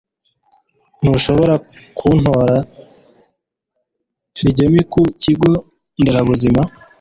[1.01, 1.53] ntushobora
[1.97, 2.57] kuntora
[4.37, 5.49] shigemi ku kigo
[5.99, 6.61] nderabuzima